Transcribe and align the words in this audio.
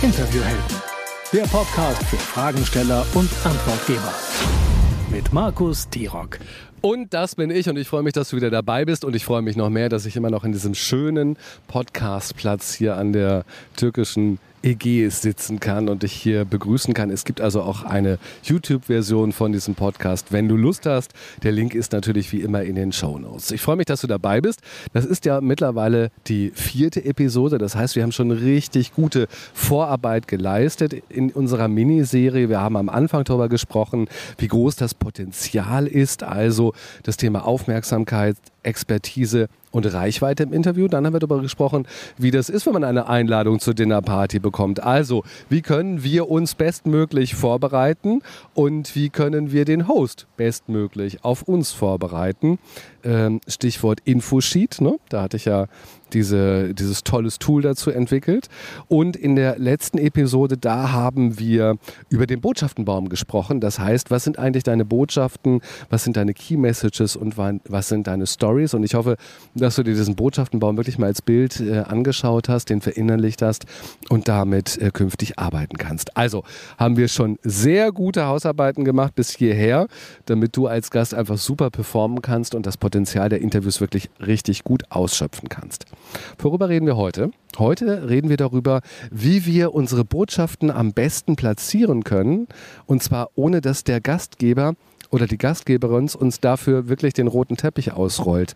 Interviewhelden, 0.00 0.76
der 1.32 1.42
Podcast 1.48 2.04
für 2.04 2.18
Fragensteller 2.18 3.04
und 3.14 3.28
Antwortgeber. 3.44 4.14
Mit 5.10 5.32
Markus 5.32 5.88
Tirock. 5.88 6.38
Und 6.80 7.12
das 7.12 7.34
bin 7.34 7.50
ich 7.50 7.68
und 7.68 7.76
ich 7.76 7.88
freue 7.88 8.04
mich, 8.04 8.12
dass 8.12 8.28
du 8.28 8.36
wieder 8.36 8.50
dabei 8.50 8.84
bist 8.84 9.04
und 9.04 9.16
ich 9.16 9.24
freue 9.24 9.42
mich 9.42 9.56
noch 9.56 9.70
mehr, 9.70 9.88
dass 9.88 10.06
ich 10.06 10.14
immer 10.14 10.30
noch 10.30 10.44
in 10.44 10.52
diesem 10.52 10.76
schönen 10.76 11.36
Podcastplatz 11.66 12.74
hier 12.74 12.96
an 12.96 13.12
der 13.12 13.44
türkischen 13.76 14.38
Ägäis 14.62 15.22
sitzen 15.22 15.60
kann 15.60 15.88
und 15.88 16.02
dich 16.02 16.12
hier 16.12 16.44
begrüßen 16.44 16.94
kann. 16.94 17.10
Es 17.10 17.24
gibt 17.24 17.40
also 17.40 17.62
auch 17.62 17.84
eine 17.84 18.18
YouTube-Version 18.42 19.32
von 19.32 19.52
diesem 19.52 19.74
Podcast, 19.74 20.32
wenn 20.32 20.48
du 20.48 20.56
Lust 20.56 20.86
hast. 20.86 21.12
Der 21.42 21.52
Link 21.52 21.74
ist 21.74 21.92
natürlich 21.92 22.32
wie 22.32 22.40
immer 22.40 22.62
in 22.62 22.74
den 22.74 22.92
Show 22.92 23.18
Notes. 23.18 23.50
Ich 23.50 23.60
freue 23.60 23.76
mich, 23.76 23.86
dass 23.86 24.00
du 24.00 24.06
dabei 24.06 24.40
bist. 24.40 24.60
Das 24.92 25.04
ist 25.04 25.24
ja 25.24 25.40
mittlerweile 25.40 26.10
die 26.26 26.50
vierte 26.54 27.04
Episode. 27.04 27.58
Das 27.58 27.76
heißt, 27.76 27.96
wir 27.96 28.02
haben 28.02 28.12
schon 28.12 28.30
richtig 28.30 28.92
gute 28.92 29.28
Vorarbeit 29.54 30.28
geleistet 30.28 30.94
in 31.08 31.30
unserer 31.30 31.68
Miniserie. 31.68 32.48
Wir 32.48 32.60
haben 32.60 32.76
am 32.76 32.88
Anfang 32.88 33.24
darüber 33.24 33.48
gesprochen, 33.48 34.08
wie 34.38 34.48
groß 34.48 34.76
das 34.76 34.94
Potenzial 34.94 35.86
ist. 35.86 36.22
Also 36.22 36.72
das 37.02 37.16
Thema 37.16 37.44
Aufmerksamkeit, 37.44 38.36
Expertise 38.68 39.48
und 39.70 39.92
Reichweite 39.92 40.42
im 40.42 40.52
Interview. 40.52 40.88
Dann 40.88 41.06
haben 41.06 41.14
wir 41.14 41.20
darüber 41.20 41.40
gesprochen, 41.40 41.86
wie 42.16 42.30
das 42.30 42.48
ist, 42.48 42.66
wenn 42.66 42.74
man 42.74 42.84
eine 42.84 43.08
Einladung 43.08 43.60
zur 43.60 43.74
Dinnerparty 43.74 44.38
bekommt. 44.38 44.82
Also, 44.82 45.24
wie 45.48 45.62
können 45.62 46.02
wir 46.02 46.30
uns 46.30 46.54
bestmöglich 46.54 47.34
vorbereiten 47.34 48.22
und 48.54 48.94
wie 48.94 49.08
können 49.10 49.52
wir 49.52 49.64
den 49.64 49.88
Host 49.88 50.26
bestmöglich 50.36 51.24
auf 51.24 51.42
uns 51.42 51.72
vorbereiten. 51.72 52.58
Ähm, 53.08 53.40
Stichwort 53.48 54.00
Infosheet, 54.04 54.82
ne? 54.82 54.98
da 55.08 55.22
hatte 55.22 55.38
ich 55.38 55.46
ja 55.46 55.66
diese, 56.12 56.74
dieses 56.74 57.04
tolles 57.04 57.38
Tool 57.38 57.62
dazu 57.62 57.90
entwickelt. 57.90 58.48
Und 58.88 59.16
in 59.16 59.36
der 59.36 59.58
letzten 59.58 59.98
Episode, 59.98 60.56
da 60.56 60.92
haben 60.92 61.38
wir 61.38 61.76
über 62.08 62.26
den 62.26 62.40
Botschaftenbaum 62.40 63.08
gesprochen. 63.08 63.60
Das 63.60 63.78
heißt, 63.78 64.10
was 64.10 64.24
sind 64.24 64.38
eigentlich 64.38 64.64
deine 64.64 64.84
Botschaften, 64.84 65.60
was 65.90 66.04
sind 66.04 66.16
deine 66.16 66.34
Key 66.34 66.56
Messages 66.56 67.16
und 67.16 67.36
was 67.36 67.88
sind 67.88 68.06
deine 68.06 68.26
Stories? 68.26 68.74
Und 68.74 68.84
ich 68.84 68.94
hoffe, 68.94 69.16
dass 69.54 69.76
du 69.76 69.82
dir 69.82 69.94
diesen 69.94 70.16
Botschaftenbaum 70.16 70.76
wirklich 70.76 70.98
mal 70.98 71.06
als 71.06 71.22
Bild 71.22 71.60
äh, 71.60 71.78
angeschaut 71.80 72.48
hast, 72.48 72.70
den 72.70 72.80
verinnerlicht 72.80 73.42
hast 73.42 73.66
und 74.08 74.28
damit 74.28 74.78
äh, 74.78 74.90
künftig 74.90 75.38
arbeiten 75.38 75.76
kannst. 75.78 76.16
Also 76.16 76.44
haben 76.78 76.96
wir 76.96 77.08
schon 77.08 77.38
sehr 77.42 77.92
gute 77.92 78.26
Hausarbeiten 78.26 78.84
gemacht 78.84 79.14
bis 79.14 79.30
hierher, 79.30 79.86
damit 80.26 80.56
du 80.56 80.66
als 80.66 80.90
Gast 80.90 81.14
einfach 81.14 81.38
super 81.38 81.70
performen 81.70 82.22
kannst 82.22 82.54
und 82.54 82.66
das 82.66 82.76
Potenzial 82.76 82.97
der 83.28 83.40
Interviews 83.40 83.80
wirklich 83.80 84.10
richtig 84.24 84.64
gut 84.64 84.84
ausschöpfen 84.90 85.48
kannst. 85.48 85.86
Worüber 86.38 86.68
reden 86.68 86.86
wir 86.86 86.96
heute? 86.96 87.30
Heute 87.58 88.08
reden 88.08 88.28
wir 88.28 88.36
darüber, 88.36 88.82
wie 89.10 89.46
wir 89.46 89.74
unsere 89.74 90.04
Botschaften 90.04 90.70
am 90.70 90.92
besten 90.92 91.36
platzieren 91.36 92.04
können. 92.04 92.48
Und 92.86 93.02
zwar 93.02 93.30
ohne, 93.34 93.60
dass 93.60 93.84
der 93.84 94.00
Gastgeber 94.00 94.74
oder 95.10 95.26
die 95.26 95.38
Gastgeberin 95.38 96.08
uns 96.18 96.40
dafür 96.40 96.88
wirklich 96.88 97.14
den 97.14 97.26
roten 97.26 97.56
Teppich 97.56 97.92
ausrollt. 97.92 98.54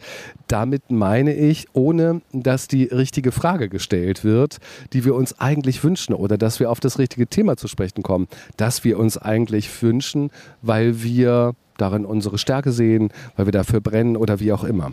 Damit 0.48 0.90
meine 0.90 1.34
ich, 1.34 1.66
ohne 1.72 2.22
dass 2.32 2.68
die 2.68 2.84
richtige 2.84 3.32
Frage 3.32 3.68
gestellt 3.68 4.24
wird, 4.24 4.58
die 4.92 5.04
wir 5.04 5.14
uns 5.14 5.40
eigentlich 5.40 5.82
wünschen 5.82 6.14
oder 6.14 6.38
dass 6.38 6.60
wir 6.60 6.70
auf 6.70 6.80
das 6.80 6.98
richtige 6.98 7.26
Thema 7.26 7.56
zu 7.56 7.68
sprechen 7.68 8.02
kommen, 8.02 8.28
das 8.56 8.84
wir 8.84 8.98
uns 8.98 9.18
eigentlich 9.18 9.82
wünschen, 9.82 10.30
weil 10.62 11.02
wir 11.02 11.54
darin 11.78 12.04
unsere 12.04 12.38
Stärke 12.38 12.72
sehen, 12.72 13.10
weil 13.36 13.46
wir 13.46 13.52
dafür 13.52 13.80
brennen 13.80 14.16
oder 14.16 14.40
wie 14.40 14.52
auch 14.52 14.64
immer. 14.64 14.92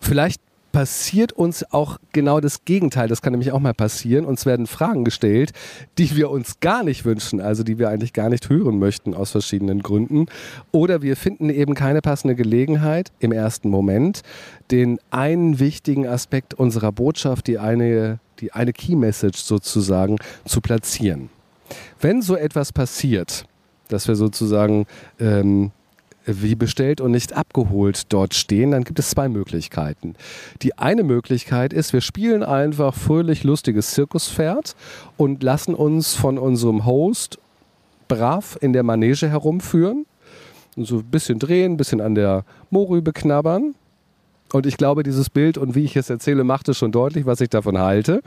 Vielleicht 0.00 0.40
passiert 0.76 1.32
uns 1.32 1.64
auch 1.72 1.96
genau 2.12 2.38
das 2.38 2.66
Gegenteil. 2.66 3.08
Das 3.08 3.22
kann 3.22 3.32
nämlich 3.32 3.50
auch 3.52 3.60
mal 3.60 3.72
passieren. 3.72 4.26
Uns 4.26 4.44
werden 4.44 4.66
Fragen 4.66 5.06
gestellt, 5.06 5.52
die 5.96 6.14
wir 6.16 6.28
uns 6.28 6.60
gar 6.60 6.82
nicht 6.82 7.06
wünschen, 7.06 7.40
also 7.40 7.62
die 7.62 7.78
wir 7.78 7.88
eigentlich 7.88 8.12
gar 8.12 8.28
nicht 8.28 8.50
hören 8.50 8.78
möchten 8.78 9.14
aus 9.14 9.30
verschiedenen 9.30 9.82
Gründen. 9.82 10.26
Oder 10.72 11.00
wir 11.00 11.16
finden 11.16 11.48
eben 11.48 11.72
keine 11.72 12.02
passende 12.02 12.34
Gelegenheit 12.34 13.10
im 13.20 13.32
ersten 13.32 13.70
Moment, 13.70 14.20
den 14.70 14.98
einen 15.08 15.60
wichtigen 15.60 16.06
Aspekt 16.06 16.52
unserer 16.52 16.92
Botschaft, 16.92 17.46
die 17.46 17.58
eine, 17.58 18.18
die 18.40 18.52
eine 18.52 18.74
Key 18.74 18.96
Message 18.96 19.38
sozusagen, 19.38 20.18
zu 20.44 20.60
platzieren. 20.60 21.30
Wenn 22.02 22.20
so 22.20 22.36
etwas 22.36 22.74
passiert, 22.74 23.46
dass 23.88 24.08
wir 24.08 24.14
sozusagen 24.14 24.84
ähm, 25.18 25.70
wie 26.26 26.54
bestellt 26.54 27.00
und 27.00 27.12
nicht 27.12 27.32
abgeholt 27.32 28.12
dort 28.12 28.34
stehen, 28.34 28.72
dann 28.72 28.84
gibt 28.84 28.98
es 28.98 29.10
zwei 29.10 29.28
Möglichkeiten. 29.28 30.14
Die 30.62 30.76
eine 30.76 31.04
Möglichkeit 31.04 31.72
ist, 31.72 31.92
wir 31.92 32.00
spielen 32.00 32.42
einfach 32.42 32.94
fröhlich 32.94 33.44
lustiges 33.44 33.92
Zirkuspferd 33.92 34.74
und 35.16 35.42
lassen 35.42 35.74
uns 35.74 36.14
von 36.14 36.38
unserem 36.38 36.84
Host 36.84 37.38
brav 38.08 38.58
in 38.60 38.72
der 38.72 38.82
Manege 38.82 39.28
herumführen 39.28 40.06
und 40.76 40.86
so 40.86 40.98
ein 40.98 41.04
bisschen 41.04 41.38
drehen, 41.38 41.72
ein 41.72 41.76
bisschen 41.76 42.00
an 42.00 42.14
der 42.14 42.44
Morübe 42.70 43.12
knabbern. 43.12 43.74
Und 44.52 44.64
ich 44.64 44.76
glaube, 44.76 45.02
dieses 45.02 45.28
Bild 45.28 45.58
und 45.58 45.74
wie 45.74 45.84
ich 45.84 45.96
es 45.96 46.08
erzähle, 46.08 46.44
macht 46.44 46.68
es 46.68 46.78
schon 46.78 46.92
deutlich, 46.92 47.26
was 47.26 47.40
ich 47.40 47.50
davon 47.50 47.78
halte. 47.78 48.22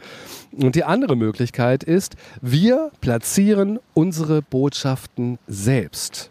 Und 0.52 0.76
die 0.76 0.84
andere 0.84 1.16
Möglichkeit 1.16 1.84
ist, 1.84 2.16
wir 2.42 2.92
platzieren 3.00 3.80
unsere 3.94 4.42
Botschaften 4.42 5.40
selbst 5.48 6.30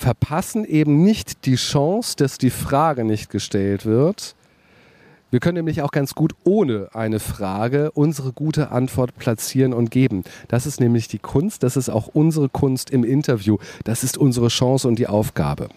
verpassen 0.00 0.64
eben 0.64 1.04
nicht 1.04 1.44
die 1.44 1.56
Chance, 1.56 2.16
dass 2.16 2.38
die 2.38 2.50
Frage 2.50 3.04
nicht 3.04 3.28
gestellt 3.28 3.84
wird. 3.84 4.34
Wir 5.30 5.40
können 5.40 5.56
nämlich 5.56 5.82
auch 5.82 5.92
ganz 5.92 6.14
gut 6.14 6.32
ohne 6.42 6.88
eine 6.94 7.20
Frage 7.20 7.90
unsere 7.92 8.32
gute 8.32 8.70
Antwort 8.70 9.16
platzieren 9.16 9.74
und 9.74 9.90
geben. 9.90 10.24
Das 10.48 10.64
ist 10.64 10.80
nämlich 10.80 11.06
die 11.06 11.18
Kunst, 11.18 11.62
das 11.62 11.76
ist 11.76 11.90
auch 11.90 12.08
unsere 12.08 12.48
Kunst 12.48 12.90
im 12.90 13.04
Interview. 13.04 13.58
Das 13.84 14.02
ist 14.02 14.16
unsere 14.16 14.48
Chance 14.48 14.88
und 14.88 14.98
die 14.98 15.06
Aufgabe. 15.06 15.68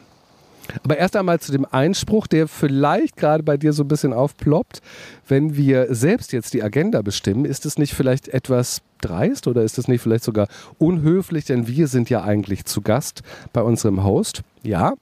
Aber 0.83 0.97
erst 0.97 1.17
einmal 1.17 1.41
zu 1.41 1.51
dem 1.51 1.67
Einspruch, 1.69 2.25
der 2.25 2.47
vielleicht 2.47 3.17
gerade 3.17 3.43
bei 3.43 3.57
dir 3.57 3.73
so 3.73 3.83
ein 3.83 3.89
bisschen 3.89 4.13
aufploppt. 4.13 4.81
Wenn 5.27 5.57
wir 5.57 5.93
selbst 5.93 6.31
jetzt 6.31 6.53
die 6.53 6.63
Agenda 6.63 7.01
bestimmen, 7.01 7.43
ist 7.43 7.65
es 7.65 7.77
nicht 7.77 7.93
vielleicht 7.93 8.29
etwas 8.29 8.81
dreist 9.03 9.47
oder 9.47 9.63
ist 9.63 9.77
es 9.77 9.87
nicht 9.87 10.01
vielleicht 10.01 10.23
sogar 10.23 10.47
unhöflich? 10.77 11.45
Denn 11.45 11.67
wir 11.67 11.87
sind 11.87 12.09
ja 12.09 12.23
eigentlich 12.23 12.65
zu 12.65 12.81
Gast 12.81 13.21
bei 13.51 13.61
unserem 13.61 14.03
Host. 14.03 14.41
Ja, 14.63 14.93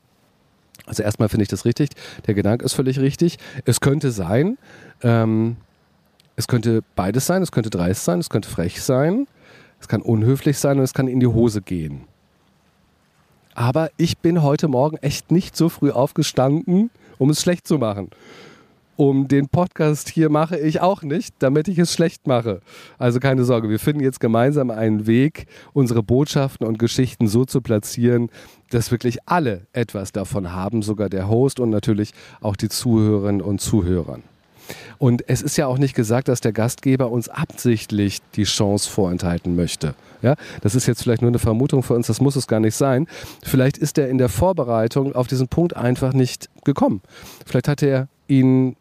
also 0.86 1.04
erstmal 1.04 1.30
finde 1.30 1.44
ich 1.44 1.50
das 1.50 1.66
richtig. 1.66 1.90
Der 2.28 2.34
Gedanke 2.34 2.66
ist 2.66 2.74
völlig 2.74 3.00
richtig. 3.00 3.38
Es 3.66 3.80
könnte 3.80 4.12
sein, 4.12 4.58
ähm, 5.04 5.58
es 6.36 6.48
könnte 6.48 6.82
beides 6.96 7.26
sein. 7.26 7.42
Es 7.42 7.52
könnte 7.52 7.70
dreist 7.70 8.04
sein, 8.04 8.20
es 8.20 8.30
könnte 8.30 8.50
frech 8.50 8.82
sein, 8.82 9.28
es 9.80 9.88
kann 9.88 10.02
unhöflich 10.02 10.58
sein 10.58 10.78
und 10.78 10.84
es 10.84 10.94
kann 10.94 11.08
in 11.08 11.20
die 11.20 11.28
Hose 11.28 11.62
gehen. 11.62 12.06
Aber 13.54 13.92
ich 13.98 14.18
bin 14.18 14.42
heute 14.42 14.68
Morgen 14.68 14.98
echt 14.98 15.32
nicht 15.32 15.56
so 15.56 15.70
früh 15.70 15.92
aufgestanden, 15.92 16.90
um 17.18 17.30
es 17.30 17.42
schlecht 17.42 17.68
zu 17.68 17.78
machen. 17.78 18.10
Um 19.02 19.28
den 19.28 19.48
Podcast 19.48 20.10
hier 20.10 20.30
mache 20.30 20.60
ich 20.60 20.80
auch 20.80 21.02
nicht, 21.02 21.34
damit 21.40 21.68
ich 21.68 21.80
es 21.80 21.92
schlecht 21.92 22.28
mache. 22.28 22.62
Also 23.00 23.20
keine 23.20 23.46
Sorge, 23.46 23.68
wir 23.68 23.80
finden 23.80 24.04
jetzt 24.04 24.20
gemeinsam 24.20 24.70
einen 24.70 25.08
Weg, 25.08 25.48
unsere 25.74 26.04
Botschaften 26.04 26.68
und 26.68 26.78
Geschichten 26.78 27.28
so 27.28 27.44
zu 27.44 27.62
platzieren, 27.62 28.30
dass 28.70 28.92
wirklich 28.92 29.18
alle 29.26 29.66
etwas 29.74 30.12
davon 30.12 30.54
haben, 30.54 30.84
sogar 30.84 31.10
der 31.10 31.28
Host 31.28 31.60
und 31.60 31.72
natürlich 31.72 32.12
auch 32.42 32.56
die 32.56 32.70
Zuhörerinnen 32.70 33.42
und 33.42 33.60
Zuhörer. 33.60 34.20
Und 35.00 35.28
es 35.28 35.42
ist 35.42 35.58
ja 35.58 35.66
auch 35.66 35.80
nicht 35.80 35.96
gesagt, 35.96 36.28
dass 36.28 36.40
der 36.40 36.54
Gastgeber 36.54 37.10
uns 37.10 37.28
absichtlich 37.28 38.20
die 38.36 38.44
Chance 38.44 38.88
vorenthalten 38.88 39.56
möchte. 39.56 39.96
Ja, 40.22 40.36
das 40.62 40.76
ist 40.76 40.86
jetzt 40.86 41.02
vielleicht 41.02 41.24
nur 41.24 41.32
eine 41.32 41.40
Vermutung 41.40 41.82
für 41.82 41.96
uns, 41.96 42.06
das 42.06 42.22
muss 42.22 42.36
es 42.36 42.46
gar 42.46 42.60
nicht 42.60 42.76
sein. 42.76 43.08
Vielleicht 43.42 43.80
ist 43.80 43.98
er 43.98 44.10
in 44.10 44.20
der 44.20 44.30
Vorbereitung 44.30 45.16
auf 45.16 45.26
diesen 45.26 45.48
Punkt 45.48 45.76
einfach 45.76 46.14
nicht 46.14 46.52
gekommen. 46.66 47.02
Vielleicht 47.48 47.68
hat 47.68 47.82
er 47.82 48.08
ihn 48.28 48.76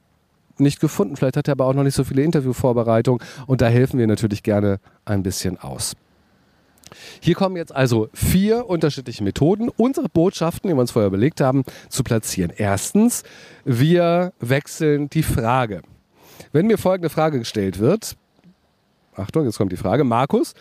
nicht 0.61 0.81
gefunden, 0.81 1.17
vielleicht 1.17 1.37
hat 1.37 1.49
er 1.49 1.53
aber 1.53 1.67
auch 1.67 1.75
noch 1.75 1.83
nicht 1.83 1.95
so 1.95 2.05
viele 2.05 2.23
Interviewvorbereitungen 2.23 3.23
und 3.47 3.61
da 3.61 3.69
helfen 3.69 3.99
wir 3.99 4.07
natürlich 4.07 4.43
gerne 4.43 4.79
ein 5.05 5.23
bisschen 5.23 5.59
aus. 5.59 5.95
Hier 7.21 7.35
kommen 7.35 7.57
jetzt 7.57 7.75
also 7.75 8.09
vier 8.13 8.69
unterschiedliche 8.69 9.23
Methoden, 9.23 9.69
unsere 9.69 10.09
Botschaften, 10.09 10.69
die 10.69 10.75
wir 10.75 10.81
uns 10.81 10.91
vorher 10.91 11.09
überlegt 11.09 11.41
haben, 11.41 11.65
zu 11.89 12.03
platzieren. 12.03 12.53
Erstens, 12.57 13.23
wir 13.65 14.33
wechseln 14.41 15.09
die 15.11 15.23
Frage. 15.23 15.83
Wenn 16.53 16.67
mir 16.67 16.79
folgende 16.79 17.11
Frage 17.11 17.39
gestellt 17.39 17.79
wird, 17.79 18.17
Achtung, 19.15 19.45
jetzt 19.45 19.59
kommt 19.59 19.73
die 19.73 19.77
Frage, 19.77 20.05
Markus, 20.05 20.55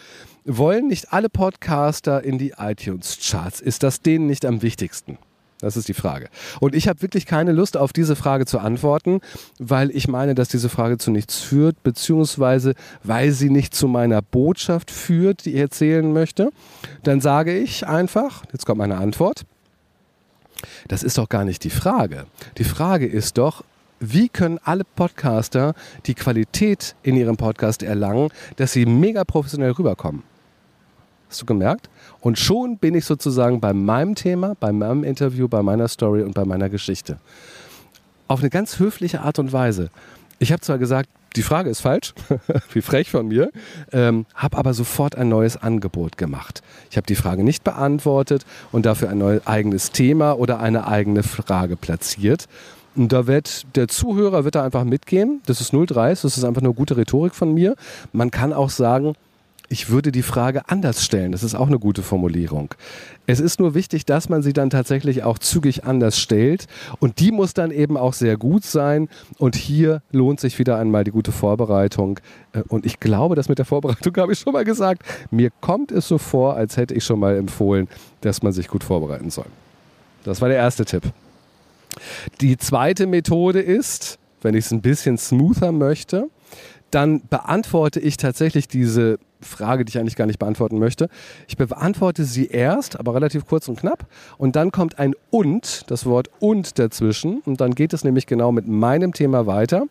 wollen 0.44 0.88
nicht 0.88 1.14
alle 1.14 1.30
Podcaster 1.30 2.24
in 2.24 2.38
die 2.38 2.54
iTunes-Charts? 2.58 3.62
Ist 3.62 3.84
das 3.84 4.02
denen 4.02 4.28
nicht 4.28 4.46
am 4.46 4.62
wichtigsten? 4.62 5.18
Das 5.62 5.76
ist 5.76 5.90
die 5.90 5.94
Frage. 5.94 6.30
Und 6.62 6.74
ich 6.74 6.88
habe 6.88 7.02
wirklich 7.02 7.26
keine 7.26 7.52
Lust 7.52 7.76
auf 7.76 7.92
diese 7.92 8.16
Frage 8.16 8.46
zu 8.46 8.60
antworten, 8.60 9.20
weil 9.60 9.92
ich 9.92 10.08
meine, 10.08 10.34
dass 10.34 10.48
diese 10.48 10.70
Frage 10.70 10.98
zu 10.98 11.12
nichts 11.12 11.40
führt, 11.40 11.84
beziehungsweise 11.84 12.76
weil 13.04 13.32
sie 13.32 13.50
nicht 13.50 13.76
zu 13.76 13.88
meiner 13.88 14.22
Botschaft 14.22 14.90
führt, 14.90 15.46
die 15.46 15.54
ich 15.54 15.60
erzählen 15.60 16.12
möchte. 16.14 16.52
Dann 17.04 17.20
sage 17.20 17.58
ich 17.58 17.86
einfach, 17.86 18.44
jetzt 18.54 18.66
kommt 18.66 18.78
meine 18.78 18.98
Antwort, 18.98 19.46
das 20.88 21.04
ist 21.04 21.18
doch 21.18 21.28
gar 21.30 21.44
nicht 21.44 21.64
die 21.64 21.70
Frage. 21.70 22.26
Die 22.58 22.64
Frage 22.64 23.06
ist 23.06 23.38
doch, 23.38 23.64
wie 24.00 24.30
können 24.30 24.60
alle 24.64 24.86
Podcaster 24.86 25.74
die 26.06 26.16
Qualität 26.16 26.96
in 27.04 27.18
ihrem 27.18 27.36
Podcast 27.36 27.84
erlangen, 27.84 28.30
dass 28.56 28.72
sie 28.72 28.86
mega 28.86 29.26
professionell 29.26 29.72
rüberkommen. 29.72 30.24
Hast 31.30 31.42
du 31.42 31.46
gemerkt? 31.46 31.90
Und 32.22 32.40
schon 32.40 32.78
bin 32.78 32.96
ich 32.96 33.06
sozusagen 33.06 33.62
bei 33.62 33.72
meinem 33.72 34.16
Thema, 34.16 34.56
bei 34.60 34.72
meinem 34.72 35.04
Interview, 35.04 35.48
bei 35.48 35.62
meiner 35.62 35.88
Story 35.88 36.24
und 36.24 36.34
bei 36.34 36.44
meiner 36.44 36.70
Geschichte. 36.70 37.20
Auf 38.28 38.40
eine 38.40 38.50
ganz 38.50 38.80
höfliche 38.80 39.22
Art 39.22 39.38
und 39.40 39.54
Weise. 39.54 39.90
Ich 40.40 40.52
habe 40.52 40.62
zwar 40.62 40.80
gesagt, 40.80 41.10
die 41.36 41.44
Frage 41.44 41.70
ist 41.70 41.82
falsch, 41.82 42.14
wie 42.74 42.82
frech 42.82 43.12
von 43.12 43.28
mir, 43.28 43.52
ähm, 43.92 44.26
habe 44.34 44.58
aber 44.58 44.74
sofort 44.74 45.16
ein 45.16 45.30
neues 45.30 45.58
Angebot 45.58 46.18
gemacht. 46.18 46.64
Ich 46.90 46.98
habe 46.98 47.06
die 47.06 47.16
Frage 47.16 47.44
nicht 47.44 47.64
beantwortet 47.64 48.46
und 48.72 48.88
dafür 48.88 49.10
ein 49.10 49.20
neues 49.20 49.46
eigenes 49.46 49.92
Thema 49.92 50.34
oder 50.34 50.60
eine 50.60 50.88
eigene 50.88 51.22
Frage 51.22 51.76
platziert. 51.76 52.48
Und 52.96 53.14
da 53.14 53.28
wird 53.28 53.76
der 53.76 53.88
Zuhörer 53.88 54.44
wird 54.44 54.56
da 54.56 54.64
einfach 54.64 54.84
mitgehen. 54.84 55.42
Das 55.46 55.62
ist 55.62 55.74
0,30, 55.74 56.24
das 56.24 56.38
ist 56.38 56.44
einfach 56.44 56.64
nur 56.64 56.74
gute 56.74 56.98
Rhetorik 56.98 57.36
von 57.36 57.54
mir. 57.54 57.76
Man 58.12 58.32
kann 58.32 58.52
auch 58.52 58.72
sagen, 58.72 59.14
ich 59.70 59.90
würde 59.90 60.12
die 60.12 60.24
Frage 60.24 60.68
anders 60.68 61.06
stellen. 61.06 61.32
Das 61.32 61.44
ist 61.44 61.54
auch 61.54 61.68
eine 61.68 61.78
gute 61.78 62.02
Formulierung. 62.02 62.74
Es 63.28 63.40
ist 63.40 63.60
nur 63.60 63.76
wichtig, 63.76 64.04
dass 64.04 64.28
man 64.28 64.42
sie 64.42 64.52
dann 64.52 64.72
tatsächlich 64.72 65.24
auch 65.24 65.38
zügig 65.38 65.84
anders 65.84 66.20
stellt. 66.20 66.66
Und 67.00 67.20
die 67.20 67.32
muss 67.32 67.54
dann 67.54 67.70
eben 67.70 67.96
auch 67.96 68.14
sehr 68.14 68.36
gut 68.36 68.64
sein. 68.64 69.10
Und 69.38 69.56
hier 69.56 70.02
lohnt 70.12 70.40
sich 70.40 70.58
wieder 70.58 70.78
einmal 70.78 71.04
die 71.04 71.12
gute 71.12 71.32
Vorbereitung. 71.32 72.20
Äh, 72.54 72.64
und 72.68 72.86
ich 72.86 73.00
glaube, 73.00 73.36
das 73.36 73.48
mit 73.48 73.60
der 73.60 73.66
Vorbereitung 73.66 74.16
habe 74.18 74.34
ich 74.34 74.40
schon 74.40 74.54
mal 74.54 74.66
gesagt. 74.66 75.04
Mir 75.30 75.52
kommt 75.62 75.92
es 75.92 76.08
so 76.08 76.18
vor, 76.18 76.56
als 76.56 76.76
hätte 76.76 76.96
ich 76.96 77.04
schon 77.04 77.20
mal 77.20 77.38
empfohlen, 77.38 77.88
dass 78.22 78.42
man 78.42 78.52
sich 78.52 78.68
gut 78.68 78.84
vorbereiten 78.84 79.30
soll. 79.30 79.46
Das 80.24 80.42
war 80.42 80.50
der 80.50 80.58
erste 80.58 80.84
Tipp. 80.86 81.04
Die 82.42 82.58
zweite 82.58 83.06
Methode 83.06 83.62
ist, 83.62 84.18
wenn 84.42 84.56
ich 84.56 84.66
es 84.66 84.72
ein 84.72 84.82
bisschen 84.82 85.18
smoother 85.18 85.72
möchte, 85.72 86.28
dann 86.92 87.22
beantworte 87.30 88.00
ich 88.00 88.18
tatsächlich 88.18 88.68
diese 88.68 89.20
Frage, 89.42 89.86
die 89.86 89.90
ich 89.90 90.00
eigentlich 90.00 90.16
gar 90.16 90.26
nicht 90.26 90.40
beantworten 90.40 90.80
möchte. 90.80 91.10
Ich 91.48 91.58
beantworte 91.58 92.26
sie 92.26 92.48
erst, 92.48 93.00
aber 93.00 93.16
relativ 93.16 93.46
kurz 93.46 93.68
und 93.68 93.80
knapp. 93.80 94.06
Und 94.38 94.56
dann 94.56 94.72
kommt 94.72 95.00
ein 95.00 95.16
und, 95.30 95.90
das 95.90 96.06
Wort 96.06 96.30
und 96.40 96.78
dazwischen. 96.78 97.42
Und 97.46 97.62
dann 97.62 97.76
geht 97.76 97.94
es 97.94 98.04
nämlich 98.04 98.26
genau 98.26 98.52
mit 98.52 98.68
meinem 98.68 99.14
Thema 99.14 99.48
weiter. 99.48 99.84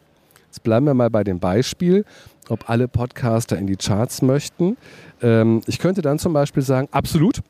Jetzt 0.49 0.63
bleiben 0.63 0.87
wir 0.87 0.95
mal 0.95 1.11
bei 1.11 1.25
dem 1.25 1.41
Beispiel, 1.41 2.05
ob 2.49 2.69
alle 2.71 2.89
Podcaster 2.89 3.59
in 3.59 3.67
die 3.67 3.77
Charts 3.77 4.23
möchten. 4.23 4.77
Ähm, 5.23 5.63
ich 5.67 5.79
könnte 5.79 6.03
dann 6.03 6.19
zum 6.19 6.33
Beispiel 6.33 6.63
sagen, 6.63 6.89
absolut. 6.91 7.41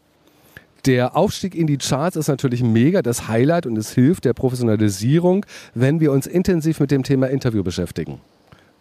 Der 0.87 1.17
Aufstieg 1.17 1.55
in 1.55 1.67
die 1.67 1.79
Charts 1.79 2.17
ist 2.17 2.29
natürlich 2.29 2.63
mega, 2.63 3.03
das 3.03 3.29
Highlight 3.29 3.67
und 3.67 3.77
es 3.77 3.93
hilft 3.93 4.25
der 4.25 4.33
Professionalisierung, 4.33 5.45
wenn 5.75 6.01
wir 6.01 6.13
uns 6.13 6.27
intensiv 6.27 6.79
mit 6.79 6.91
dem 6.91 7.03
Thema 7.03 7.29
Interview 7.29 7.65
beschäftigen. 7.65 8.21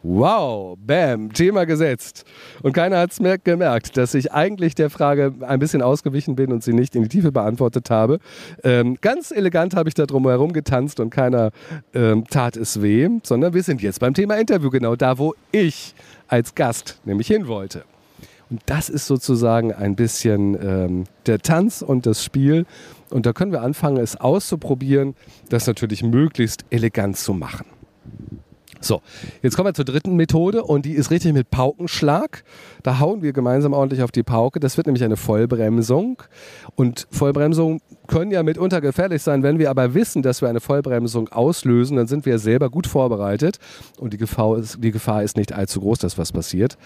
Wow, 0.09 0.77
bam, 0.79 1.33
Thema 1.33 1.65
gesetzt. 1.65 2.23
Und 2.63 2.71
keiner 2.71 2.97
hat 2.97 3.11
es 3.11 3.19
gemerkt, 3.43 3.97
dass 3.97 4.13
ich 4.13 4.31
eigentlich 4.31 4.73
der 4.73 4.89
Frage 4.89 5.33
ein 5.41 5.59
bisschen 5.59 5.81
ausgewichen 5.81 6.37
bin 6.37 6.53
und 6.53 6.63
sie 6.63 6.71
nicht 6.71 6.95
in 6.95 7.03
die 7.03 7.09
Tiefe 7.09 7.33
beantwortet 7.33 7.89
habe. 7.89 8.19
Ähm, 8.63 8.95
ganz 9.01 9.31
elegant 9.31 9.75
habe 9.75 9.89
ich 9.89 9.95
da 9.95 10.05
drum 10.05 10.25
herum 10.25 10.53
getanzt 10.53 11.01
und 11.01 11.09
keiner 11.09 11.51
ähm, 11.93 12.23
tat 12.29 12.55
es 12.55 12.81
weh, 12.81 13.09
sondern 13.23 13.53
wir 13.53 13.63
sind 13.63 13.81
jetzt 13.81 13.99
beim 13.99 14.13
Thema 14.13 14.37
Interview, 14.37 14.69
genau 14.69 14.95
da, 14.95 15.17
wo 15.17 15.35
ich 15.51 15.93
als 16.29 16.55
Gast 16.55 17.01
nämlich 17.03 17.27
hin 17.27 17.49
wollte. 17.49 17.83
Und 18.49 18.61
das 18.65 18.87
ist 18.87 19.07
sozusagen 19.07 19.73
ein 19.73 19.97
bisschen 19.97 20.55
ähm, 20.55 21.03
der 21.25 21.39
Tanz 21.39 21.81
und 21.81 22.05
das 22.05 22.23
Spiel. 22.23 22.65
Und 23.09 23.25
da 23.25 23.33
können 23.33 23.51
wir 23.51 23.61
anfangen, 23.61 23.97
es 23.97 24.15
auszuprobieren, 24.15 25.15
das 25.49 25.67
natürlich 25.67 26.01
möglichst 26.01 26.63
elegant 26.69 27.17
zu 27.17 27.33
machen. 27.33 27.65
So, 28.79 29.01
jetzt 29.41 29.55
kommen 29.55 29.69
wir 29.69 29.73
zur 29.73 29.85
dritten 29.85 30.15
Methode 30.15 30.63
und 30.63 30.85
die 30.85 30.93
ist 30.93 31.09
richtig 31.11 31.33
mit 31.33 31.49
Paukenschlag. 31.49 32.43
Da 32.83 32.99
hauen 32.99 33.21
wir 33.21 33.33
gemeinsam 33.33 33.73
ordentlich 33.73 34.03
auf 34.03 34.11
die 34.11 34.23
Pauke. 34.23 34.59
Das 34.59 34.77
wird 34.77 34.87
nämlich 34.87 35.03
eine 35.03 35.17
Vollbremsung. 35.17 36.21
Und 36.75 37.07
Vollbremsungen 37.11 37.81
können 38.07 38.31
ja 38.31 38.43
mitunter 38.43 38.81
gefährlich 38.81 39.23
sein. 39.23 39.43
Wenn 39.43 39.59
wir 39.59 39.69
aber 39.69 39.93
wissen, 39.93 40.21
dass 40.21 40.41
wir 40.41 40.49
eine 40.49 40.59
Vollbremsung 40.59 41.29
auslösen, 41.29 41.97
dann 41.97 42.07
sind 42.07 42.25
wir 42.25 42.39
selber 42.39 42.69
gut 42.69 42.87
vorbereitet 42.87 43.57
und 43.99 44.13
die 44.13 44.17
Gefahr 44.17 44.57
ist, 44.57 44.83
die 44.83 44.91
Gefahr 44.91 45.23
ist 45.23 45.37
nicht 45.37 45.53
allzu 45.53 45.81
groß, 45.81 45.99
dass 45.99 46.17
was 46.17 46.31
passiert. 46.31 46.77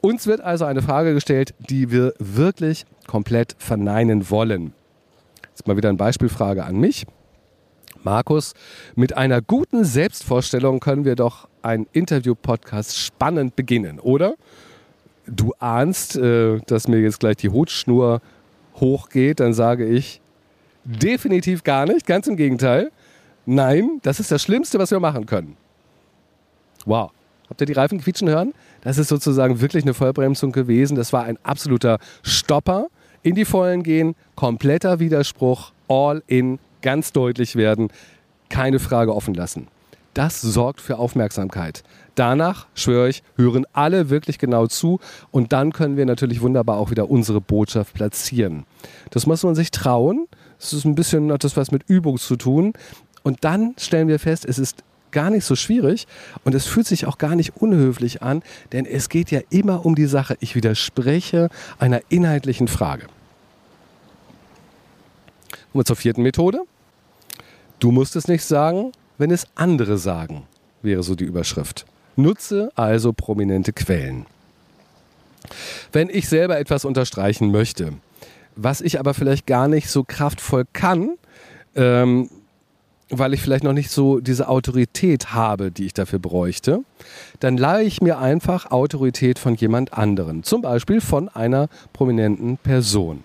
Uns 0.00 0.26
wird 0.26 0.40
also 0.40 0.66
eine 0.66 0.82
Frage 0.82 1.14
gestellt, 1.14 1.54
die 1.70 1.90
wir 1.90 2.14
wirklich 2.18 2.84
komplett 3.06 3.56
verneinen 3.58 4.30
wollen. 4.30 4.74
Jetzt 5.48 5.66
mal 5.66 5.76
wieder 5.76 5.88
eine 5.88 5.98
Beispielfrage 5.98 6.64
an 6.64 6.76
mich. 6.76 7.06
Markus, 8.04 8.52
mit 8.94 9.16
einer 9.16 9.40
guten 9.40 9.84
Selbstvorstellung 9.84 10.78
können 10.80 11.04
wir 11.04 11.16
doch 11.16 11.48
einen 11.62 11.86
Interview-Podcast 11.92 12.98
spannend 12.98 13.56
beginnen, 13.56 13.98
oder? 13.98 14.34
Du 15.26 15.54
ahnst, 15.58 16.16
äh, 16.16 16.60
dass 16.66 16.86
mir 16.86 17.00
jetzt 17.00 17.20
gleich 17.20 17.36
die 17.36 17.48
Hutschnur 17.48 18.20
hochgeht, 18.76 19.40
dann 19.40 19.54
sage 19.54 19.86
ich 19.86 20.20
definitiv 20.84 21.64
gar 21.64 21.86
nicht, 21.86 22.06
ganz 22.06 22.26
im 22.26 22.36
Gegenteil. 22.36 22.90
Nein, 23.46 24.00
das 24.02 24.20
ist 24.20 24.30
das 24.30 24.42
Schlimmste, 24.42 24.78
was 24.78 24.90
wir 24.90 25.00
machen 25.00 25.24
können. 25.24 25.56
Wow. 26.84 27.10
Habt 27.48 27.60
ihr 27.60 27.66
die 27.66 27.72
Reifen 27.72 28.00
quietschen 28.00 28.28
hören? 28.28 28.52
Das 28.82 28.98
ist 28.98 29.08
sozusagen 29.08 29.60
wirklich 29.60 29.84
eine 29.84 29.94
Vollbremsung 29.94 30.52
gewesen. 30.52 30.96
Das 30.96 31.12
war 31.12 31.24
ein 31.24 31.38
absoluter 31.42 31.98
Stopper. 32.22 32.88
In 33.22 33.34
die 33.34 33.46
Vollen 33.46 33.82
gehen, 33.82 34.14
kompletter 34.34 35.00
Widerspruch, 35.00 35.72
all 35.88 36.22
in, 36.26 36.58
ganz 36.84 37.12
deutlich 37.12 37.56
werden, 37.56 37.88
keine 38.50 38.78
Frage 38.78 39.16
offen 39.16 39.34
lassen. 39.34 39.66
Das 40.12 40.40
sorgt 40.40 40.80
für 40.80 40.98
Aufmerksamkeit. 40.98 41.82
Danach, 42.14 42.68
schwöre 42.74 43.08
ich, 43.08 43.24
hören 43.36 43.66
alle 43.72 44.10
wirklich 44.10 44.38
genau 44.38 44.68
zu 44.68 45.00
und 45.32 45.52
dann 45.52 45.72
können 45.72 45.96
wir 45.96 46.06
natürlich 46.06 46.40
wunderbar 46.40 46.78
auch 46.78 46.90
wieder 46.90 47.10
unsere 47.10 47.40
Botschaft 47.40 47.94
platzieren. 47.94 48.64
Das 49.10 49.26
muss 49.26 49.42
man 49.42 49.56
sich 49.56 49.72
trauen. 49.72 50.28
Das 50.60 50.72
ist 50.72 50.84
ein 50.84 50.94
bisschen, 50.94 51.32
hat 51.32 51.42
das 51.42 51.56
was 51.56 51.72
mit 51.72 51.82
Übung 51.88 52.18
zu 52.18 52.36
tun. 52.36 52.74
Und 53.24 53.42
dann 53.42 53.74
stellen 53.78 54.06
wir 54.06 54.20
fest, 54.20 54.44
es 54.44 54.58
ist 54.60 54.84
gar 55.10 55.30
nicht 55.30 55.44
so 55.44 55.56
schwierig 55.56 56.06
und 56.44 56.54
es 56.54 56.66
fühlt 56.66 56.86
sich 56.86 57.06
auch 57.06 57.18
gar 57.18 57.34
nicht 57.34 57.56
unhöflich 57.56 58.22
an, 58.22 58.42
denn 58.72 58.84
es 58.84 59.08
geht 59.08 59.30
ja 59.30 59.40
immer 59.48 59.86
um 59.86 59.94
die 59.94 60.06
Sache. 60.06 60.36
Ich 60.40 60.54
widerspreche 60.54 61.48
einer 61.78 62.02
inhaltlichen 62.10 62.68
Frage. 62.68 63.06
Kommen 65.72 65.80
wir 65.82 65.84
zur 65.84 65.96
vierten 65.96 66.22
Methode. 66.22 66.60
Du 67.78 67.90
musst 67.90 68.16
es 68.16 68.28
nicht 68.28 68.44
sagen, 68.44 68.92
wenn 69.18 69.30
es 69.30 69.46
andere 69.54 69.98
sagen, 69.98 70.44
wäre 70.82 71.02
so 71.02 71.14
die 71.14 71.24
Überschrift. 71.24 71.86
Nutze 72.16 72.70
also 72.74 73.12
prominente 73.12 73.72
Quellen. 73.72 74.26
Wenn 75.92 76.08
ich 76.08 76.28
selber 76.28 76.58
etwas 76.58 76.84
unterstreichen 76.84 77.50
möchte, 77.50 77.92
was 78.56 78.80
ich 78.80 78.98
aber 78.98 79.14
vielleicht 79.14 79.46
gar 79.46 79.68
nicht 79.68 79.88
so 79.88 80.04
kraftvoll 80.04 80.64
kann, 80.72 81.10
ähm, 81.74 82.30
weil 83.10 83.34
ich 83.34 83.42
vielleicht 83.42 83.64
noch 83.64 83.72
nicht 83.72 83.90
so 83.90 84.20
diese 84.20 84.48
Autorität 84.48 85.34
habe, 85.34 85.70
die 85.70 85.86
ich 85.86 85.92
dafür 85.92 86.18
bräuchte, 86.18 86.80
dann 87.40 87.56
leihe 87.56 87.84
ich 87.84 88.00
mir 88.00 88.18
einfach 88.18 88.70
Autorität 88.70 89.38
von 89.38 89.54
jemand 89.56 89.92
anderen, 89.92 90.42
zum 90.42 90.62
Beispiel 90.62 91.00
von 91.00 91.28
einer 91.28 91.68
prominenten 91.92 92.56
Person 92.56 93.24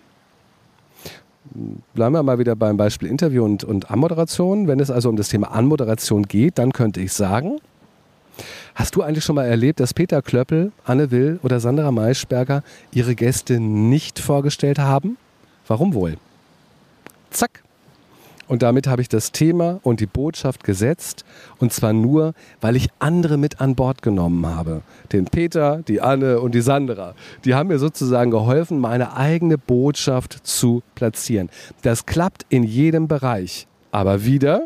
bleiben 1.94 2.14
wir 2.14 2.24
mal 2.24 2.40
wieder 2.40 2.56
beim 2.56 2.78
Beispiel 2.78 3.10
Interview 3.10 3.44
und, 3.44 3.64
und 3.64 3.92
Anmoderation. 3.92 4.68
Wenn 4.68 4.80
es 4.80 4.92
also 4.92 5.10
um 5.10 5.16
das 5.16 5.30
Thema 5.30 5.52
Anmoderation 5.52 6.24
geht, 6.24 6.58
dann 6.58 6.72
könnte 6.72 7.02
ich 7.02 7.14
sagen, 7.14 7.60
hast 8.76 8.96
du 8.96 9.02
eigentlich 9.02 9.24
schon 9.24 9.36
mal 9.36 9.46
erlebt, 9.46 9.80
dass 9.80 9.94
Peter 9.94 10.22
Klöppel, 10.22 10.72
Anne 10.86 11.12
Will 11.12 11.40
oder 11.44 11.60
Sandra 11.60 11.92
Maischberger 11.92 12.64
ihre 12.92 13.16
Gäste 13.16 13.60
nicht 13.60 14.20
vorgestellt 14.20 14.80
haben? 14.80 15.18
Warum 15.68 15.94
wohl? 15.94 16.18
Zack, 17.30 17.64
und 18.50 18.64
damit 18.64 18.88
habe 18.88 19.04
ich 19.04 19.08
das 19.10 19.32
Thema 19.32 19.80
und 19.84 20.00
die 20.00 20.08
Botschaft 20.08 20.64
gesetzt. 20.64 21.24
Und 21.60 21.72
zwar 21.72 21.94
nur, 21.94 22.34
weil 22.62 22.76
ich 22.76 22.90
andere 22.98 23.38
mit 23.38 23.62
an 23.62 23.76
Bord 23.76 24.02
genommen 24.02 24.44
habe. 24.48 24.82
Den 25.14 25.26
Peter, 25.26 25.84
die 25.88 26.02
Anne 26.02 26.40
und 26.40 26.56
die 26.56 26.62
Sandra. 26.62 27.14
Die 27.46 27.54
haben 27.54 27.68
mir 27.68 27.78
sozusagen 27.78 28.32
geholfen, 28.32 28.80
meine 28.80 29.16
eigene 29.16 29.60
Botschaft 29.60 30.40
zu 30.42 30.82
platzieren. 30.96 31.50
Das 31.84 32.08
klappt 32.08 32.48
in 32.50 32.64
jedem 32.64 33.08
Bereich. 33.08 33.68
Aber 33.92 34.26
wieder, 34.26 34.66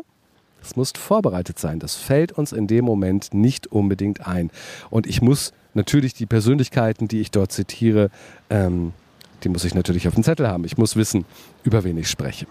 es 0.62 0.76
muss 0.76 0.92
vorbereitet 0.92 1.58
sein. 1.58 1.78
Das 1.78 1.94
fällt 1.94 2.32
uns 2.32 2.52
in 2.52 2.66
dem 2.66 2.86
Moment 2.86 3.34
nicht 3.34 3.66
unbedingt 3.66 4.26
ein. 4.26 4.50
Und 4.88 5.06
ich 5.06 5.20
muss 5.20 5.52
natürlich 5.74 6.14
die 6.14 6.24
Persönlichkeiten, 6.24 7.06
die 7.06 7.20
ich 7.20 7.30
dort 7.30 7.52
zitiere, 7.52 8.08
ähm, 8.48 8.94
die 9.42 9.50
muss 9.50 9.66
ich 9.66 9.74
natürlich 9.74 10.08
auf 10.08 10.14
dem 10.14 10.24
Zettel 10.24 10.48
haben. 10.48 10.64
Ich 10.64 10.78
muss 10.78 10.96
wissen, 10.96 11.26
über 11.64 11.84
wen 11.84 11.98
ich 11.98 12.08
spreche. 12.08 12.46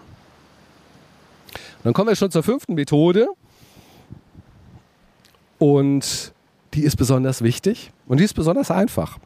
Dann 1.84 1.92
kommen 1.92 2.08
wir 2.08 2.16
schon 2.16 2.30
zur 2.30 2.42
fünften 2.42 2.74
Methode. 2.74 3.28
Und 5.58 6.32
die 6.72 6.82
ist 6.82 6.96
besonders 6.96 7.42
wichtig 7.42 7.92
und 8.08 8.18
die 8.18 8.24
ist 8.24 8.34
besonders 8.34 8.70
einfach. 8.72 9.18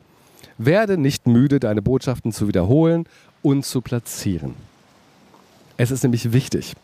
Werde 0.58 0.98
nicht 0.98 1.26
müde, 1.26 1.60
deine 1.60 1.80
Botschaften 1.80 2.32
zu 2.32 2.48
wiederholen 2.48 3.06
und 3.42 3.64
zu 3.64 3.80
platzieren. 3.80 4.54
Es 5.78 5.90
ist 5.90 6.02
nämlich 6.02 6.32
wichtig. 6.32 6.74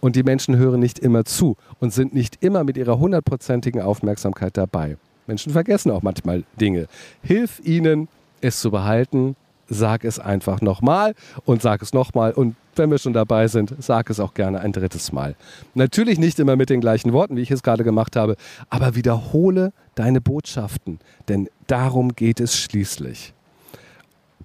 Und 0.00 0.16
die 0.16 0.22
Menschen 0.22 0.56
hören 0.56 0.80
nicht 0.80 0.98
immer 0.98 1.24
zu 1.24 1.56
und 1.78 1.92
sind 1.92 2.14
nicht 2.14 2.42
immer 2.42 2.64
mit 2.64 2.76
ihrer 2.76 2.98
hundertprozentigen 2.98 3.82
Aufmerksamkeit 3.82 4.56
dabei. 4.56 4.96
Menschen 5.26 5.52
vergessen 5.52 5.90
auch 5.90 6.02
manchmal 6.02 6.44
Dinge. 6.60 6.88
Hilf 7.22 7.60
ihnen, 7.64 8.08
es 8.40 8.60
zu 8.60 8.70
behalten. 8.70 9.36
Sag 9.68 10.04
es 10.04 10.18
einfach 10.18 10.60
nochmal 10.60 11.14
und 11.44 11.62
sag 11.62 11.82
es 11.82 11.92
nochmal. 11.92 12.32
Und 12.32 12.56
wenn 12.76 12.90
wir 12.90 12.98
schon 12.98 13.12
dabei 13.12 13.48
sind, 13.48 13.74
sag 13.78 14.10
es 14.10 14.20
auch 14.20 14.34
gerne 14.34 14.60
ein 14.60 14.72
drittes 14.72 15.12
Mal. 15.12 15.34
Natürlich 15.74 16.18
nicht 16.18 16.38
immer 16.38 16.56
mit 16.56 16.70
den 16.70 16.80
gleichen 16.80 17.12
Worten, 17.12 17.36
wie 17.36 17.42
ich 17.42 17.50
es 17.50 17.62
gerade 17.62 17.84
gemacht 17.84 18.16
habe, 18.16 18.36
aber 18.70 18.94
wiederhole 18.94 19.72
deine 19.94 20.20
Botschaften, 20.20 20.98
denn 21.28 21.48
darum 21.66 22.14
geht 22.14 22.40
es 22.40 22.56
schließlich. 22.56 23.34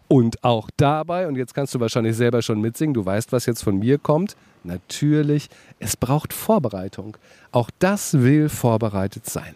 Und 0.07 0.43
auch 0.43 0.69
dabei, 0.77 1.27
und 1.27 1.35
jetzt 1.35 1.53
kannst 1.53 1.75
du 1.75 1.79
wahrscheinlich 1.79 2.15
selber 2.15 2.41
schon 2.41 2.61
mitsingen, 2.61 2.93
du 2.93 3.05
weißt, 3.05 3.31
was 3.31 3.45
jetzt 3.45 3.63
von 3.63 3.77
mir 3.77 3.97
kommt, 3.97 4.37
natürlich, 4.63 5.49
es 5.79 5.97
braucht 5.97 6.33
Vorbereitung. 6.33 7.17
Auch 7.51 7.69
das 7.79 8.13
will 8.21 8.47
vorbereitet 8.47 9.25
sein. 9.29 9.55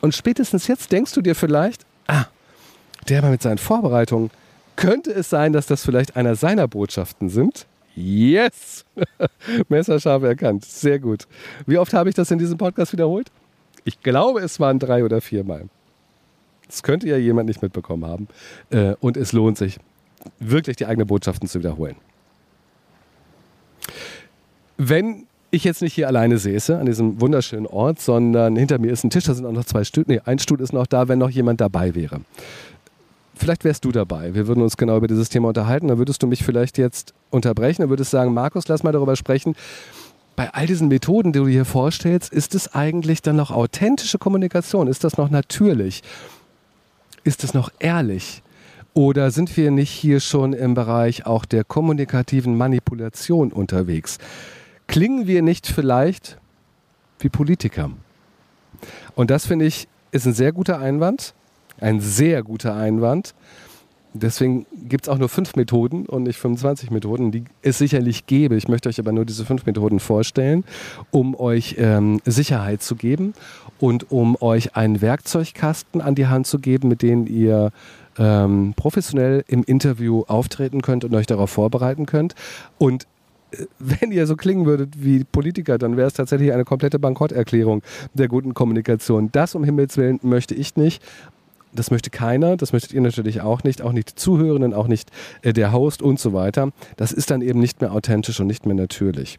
Und 0.00 0.14
spätestens 0.14 0.66
jetzt 0.66 0.92
denkst 0.92 1.12
du 1.12 1.22
dir 1.22 1.34
vielleicht, 1.34 1.84
ah, 2.06 2.26
der 3.08 3.22
mal 3.22 3.30
mit 3.30 3.42
seinen 3.42 3.58
Vorbereitungen, 3.58 4.30
könnte 4.76 5.12
es 5.12 5.30
sein, 5.30 5.52
dass 5.52 5.66
das 5.66 5.84
vielleicht 5.84 6.16
einer 6.16 6.34
seiner 6.34 6.68
Botschaften 6.68 7.28
sind? 7.28 7.66
Yes! 7.94 8.84
Messerscharf 9.68 10.22
erkannt. 10.22 10.64
Sehr 10.64 10.98
gut. 10.98 11.26
Wie 11.66 11.78
oft 11.78 11.92
habe 11.92 12.08
ich 12.08 12.14
das 12.14 12.30
in 12.30 12.38
diesem 12.38 12.58
Podcast 12.58 12.92
wiederholt? 12.92 13.30
Ich 13.84 14.00
glaube, 14.02 14.40
es 14.40 14.60
waren 14.60 14.78
drei 14.78 15.04
oder 15.04 15.20
vier 15.20 15.44
Mal. 15.44 15.68
Das 16.66 16.82
könnte 16.82 17.08
ja 17.08 17.16
jemand 17.16 17.48
nicht 17.48 17.62
mitbekommen 17.62 18.06
haben. 18.06 18.28
Äh, 18.70 18.94
und 19.00 19.16
es 19.16 19.32
lohnt 19.32 19.58
sich, 19.58 19.78
wirklich 20.38 20.76
die 20.76 20.86
eigenen 20.86 21.08
Botschaften 21.08 21.48
zu 21.48 21.58
wiederholen. 21.58 21.96
Wenn 24.76 25.26
ich 25.50 25.64
jetzt 25.64 25.82
nicht 25.82 25.94
hier 25.94 26.06
alleine 26.06 26.38
säße 26.38 26.78
an 26.78 26.86
diesem 26.86 27.20
wunderschönen 27.20 27.66
Ort, 27.66 28.00
sondern 28.00 28.56
hinter 28.56 28.78
mir 28.78 28.92
ist 28.92 29.04
ein 29.04 29.10
Tisch, 29.10 29.24
da 29.24 29.34
sind 29.34 29.46
auch 29.46 29.52
noch 29.52 29.64
zwei 29.64 29.84
Stühle. 29.84 30.06
Nee, 30.08 30.20
ein 30.24 30.38
Stuhl 30.38 30.60
ist 30.60 30.72
noch 30.72 30.86
da, 30.86 31.08
wenn 31.08 31.18
noch 31.18 31.30
jemand 31.30 31.60
dabei 31.60 31.94
wäre. 31.94 32.20
Vielleicht 33.40 33.64
wärst 33.64 33.84
du 33.84 33.92
dabei. 33.92 34.34
Wir 34.34 34.46
würden 34.46 34.62
uns 34.62 34.76
genau 34.76 34.96
über 34.96 35.08
dieses 35.08 35.30
Thema 35.30 35.48
unterhalten. 35.48 35.88
Dann 35.88 35.98
würdest 35.98 36.22
du 36.22 36.26
mich 36.26 36.44
vielleicht 36.44 36.78
jetzt 36.78 37.14
unterbrechen. 37.30 37.82
Dann 37.82 37.90
würdest 37.90 38.10
sagen, 38.10 38.34
Markus, 38.34 38.68
lass 38.68 38.82
mal 38.82 38.92
darüber 38.92 39.16
sprechen. 39.16 39.56
Bei 40.36 40.52
all 40.52 40.66
diesen 40.66 40.88
Methoden, 40.88 41.32
die 41.32 41.38
du 41.38 41.48
hier 41.48 41.64
vorstellst, 41.64 42.32
ist 42.32 42.54
es 42.54 42.74
eigentlich 42.74 43.22
dann 43.22 43.36
noch 43.36 43.50
authentische 43.50 44.18
Kommunikation? 44.18 44.88
Ist 44.88 45.04
das 45.04 45.16
noch 45.16 45.30
natürlich? 45.30 46.02
Ist 47.24 47.42
es 47.44 47.54
noch 47.54 47.70
ehrlich? 47.78 48.42
Oder 48.92 49.30
sind 49.30 49.56
wir 49.56 49.70
nicht 49.70 49.90
hier 49.90 50.20
schon 50.20 50.52
im 50.52 50.74
Bereich 50.74 51.26
auch 51.26 51.44
der 51.44 51.64
kommunikativen 51.64 52.56
Manipulation 52.56 53.52
unterwegs? 53.52 54.18
klingen 54.90 55.28
wir 55.28 55.40
nicht 55.40 55.68
vielleicht 55.68 56.36
wie 57.20 57.28
Politiker? 57.28 57.92
Und 59.14 59.30
das 59.30 59.46
finde 59.46 59.66
ich 59.66 59.86
ist 60.10 60.26
ein 60.26 60.34
sehr 60.34 60.52
guter 60.52 60.80
Einwand, 60.80 61.32
ein 61.80 62.00
sehr 62.00 62.42
guter 62.42 62.74
Einwand. 62.74 63.34
Deswegen 64.12 64.66
gibt 64.88 65.04
es 65.04 65.08
auch 65.08 65.18
nur 65.18 65.28
fünf 65.28 65.54
Methoden 65.54 66.06
und 66.06 66.24
nicht 66.24 66.38
25 66.38 66.90
Methoden, 66.90 67.30
die 67.30 67.44
es 67.62 67.78
sicherlich 67.78 68.26
gäbe. 68.26 68.56
Ich 68.56 68.66
möchte 68.66 68.88
euch 68.88 68.98
aber 68.98 69.12
nur 69.12 69.24
diese 69.24 69.44
fünf 69.44 69.66
Methoden 69.66 70.00
vorstellen, 70.00 70.64
um 71.12 71.38
euch 71.38 71.76
ähm, 71.78 72.20
Sicherheit 72.24 72.82
zu 72.82 72.96
geben 72.96 73.34
und 73.78 74.10
um 74.10 74.36
euch 74.40 74.74
einen 74.74 75.00
Werkzeugkasten 75.00 76.00
an 76.00 76.16
die 76.16 76.26
Hand 76.26 76.48
zu 76.48 76.58
geben, 76.58 76.88
mit 76.88 77.02
dem 77.02 77.28
ihr 77.28 77.70
ähm, 78.18 78.74
professionell 78.74 79.44
im 79.46 79.62
Interview 79.62 80.24
auftreten 80.26 80.82
könnt 80.82 81.04
und 81.04 81.14
euch 81.14 81.26
darauf 81.26 81.50
vorbereiten 81.50 82.06
könnt. 82.06 82.34
Und 82.78 83.06
wenn 83.78 84.12
ihr 84.12 84.26
so 84.26 84.36
klingen 84.36 84.66
würdet 84.66 85.02
wie 85.02 85.24
Politiker, 85.24 85.78
dann 85.78 85.96
wäre 85.96 86.08
es 86.08 86.14
tatsächlich 86.14 86.52
eine 86.52 86.64
komplette 86.64 86.98
Bankrotterklärung 86.98 87.82
der 88.14 88.28
guten 88.28 88.54
Kommunikation. 88.54 89.30
Das 89.32 89.54
um 89.54 89.64
Himmels 89.64 89.96
Willen 89.96 90.20
möchte 90.22 90.54
ich 90.54 90.76
nicht. 90.76 91.02
Das 91.72 91.90
möchte 91.90 92.10
keiner, 92.10 92.56
das 92.56 92.72
möchtet 92.72 92.92
ihr 92.92 93.00
natürlich 93.00 93.40
auch 93.40 93.62
nicht, 93.62 93.82
auch 93.82 93.92
nicht 93.92 94.10
die 94.10 94.14
Zuhörenden, 94.16 94.74
auch 94.74 94.88
nicht 94.88 95.10
äh, 95.42 95.52
der 95.52 95.72
Host 95.72 96.02
und 96.02 96.18
so 96.18 96.32
weiter. 96.32 96.70
Das 96.96 97.12
ist 97.12 97.30
dann 97.30 97.42
eben 97.42 97.60
nicht 97.60 97.80
mehr 97.80 97.92
authentisch 97.92 98.40
und 98.40 98.46
nicht 98.46 98.66
mehr 98.66 98.74
natürlich. 98.74 99.38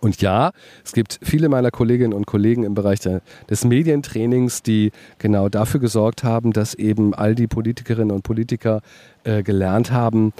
Und 0.00 0.20
ja, 0.20 0.52
es 0.84 0.92
gibt 0.92 1.18
viele 1.22 1.48
meiner 1.48 1.70
Kolleginnen 1.70 2.12
und 2.12 2.26
Kollegen 2.26 2.64
im 2.64 2.74
Bereich 2.74 3.00
der, 3.00 3.22
des 3.48 3.64
Medientrainings, 3.64 4.62
die 4.62 4.92
genau 5.18 5.48
dafür 5.48 5.80
gesorgt 5.80 6.22
haben, 6.22 6.52
dass 6.52 6.74
eben 6.74 7.14
all 7.14 7.34
die 7.34 7.46
Politikerinnen 7.46 8.14
und 8.14 8.22
Politiker 8.22 8.82
äh, 9.24 9.42
gelernt 9.42 9.90
haben, 9.90 10.32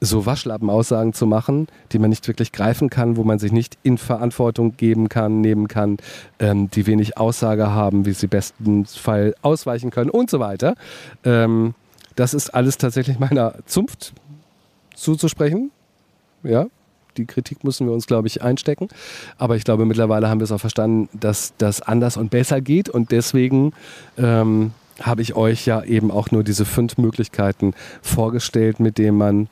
so 0.00 0.26
Waschlappenaussagen 0.26 1.12
zu 1.12 1.26
machen, 1.26 1.66
die 1.92 1.98
man 1.98 2.10
nicht 2.10 2.26
wirklich 2.28 2.52
greifen 2.52 2.90
kann, 2.90 3.16
wo 3.16 3.24
man 3.24 3.38
sich 3.38 3.52
nicht 3.52 3.78
in 3.82 3.98
Verantwortung 3.98 4.76
geben 4.76 5.08
kann, 5.08 5.40
nehmen 5.40 5.68
kann, 5.68 5.96
ähm, 6.38 6.70
die 6.70 6.86
wenig 6.86 7.18
Aussage 7.18 7.72
haben, 7.72 8.06
wie 8.06 8.12
sie 8.12 8.28
bestenfalls 8.28 9.34
ausweichen 9.42 9.90
können 9.90 10.10
und 10.10 10.30
so 10.30 10.40
weiter. 10.40 10.74
Ähm, 11.24 11.74
das 12.14 12.34
ist 12.34 12.54
alles 12.54 12.78
tatsächlich 12.78 13.18
meiner 13.18 13.54
Zunft 13.66 14.12
zuzusprechen. 14.94 15.70
Ja, 16.42 16.66
die 17.16 17.26
Kritik 17.26 17.64
müssen 17.64 17.86
wir 17.86 17.92
uns, 17.92 18.06
glaube 18.06 18.28
ich, 18.28 18.42
einstecken. 18.42 18.88
Aber 19.36 19.56
ich 19.56 19.64
glaube, 19.64 19.84
mittlerweile 19.84 20.28
haben 20.28 20.40
wir 20.40 20.44
es 20.44 20.52
auch 20.52 20.60
verstanden, 20.60 21.08
dass 21.18 21.54
das 21.58 21.80
anders 21.82 22.16
und 22.16 22.30
besser 22.30 22.60
geht 22.60 22.88
und 22.88 23.10
deswegen 23.10 23.72
ähm, 24.16 24.72
habe 25.00 25.22
ich 25.22 25.34
euch 25.34 25.66
ja 25.66 25.82
eben 25.82 26.10
auch 26.10 26.30
nur 26.30 26.42
diese 26.42 26.64
fünf 26.64 26.98
Möglichkeiten 26.98 27.74
vorgestellt, 28.02 28.80
mit 28.80 28.98
denen 28.98 29.16
man 29.16 29.48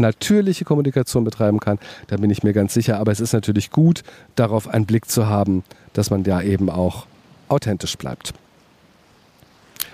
natürliche 0.00 0.64
Kommunikation 0.64 1.24
betreiben 1.24 1.60
kann, 1.60 1.78
da 2.08 2.16
bin 2.16 2.30
ich 2.30 2.42
mir 2.42 2.52
ganz 2.52 2.74
sicher. 2.74 2.98
Aber 2.98 3.12
es 3.12 3.20
ist 3.20 3.32
natürlich 3.32 3.70
gut, 3.70 4.02
darauf 4.34 4.68
einen 4.68 4.86
Blick 4.86 5.10
zu 5.10 5.26
haben, 5.26 5.62
dass 5.92 6.10
man 6.10 6.24
ja 6.24 6.40
eben 6.42 6.70
auch 6.70 7.06
authentisch 7.48 7.96
bleibt. 7.96 8.32